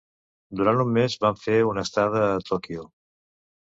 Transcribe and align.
Durant 0.61 0.79
un 0.83 0.89
mes 0.95 1.17
van 1.27 1.37
fer 1.43 1.59
una 1.73 1.85
estada 1.89 2.25
a 2.31 2.43
Tòquio. 2.51 2.89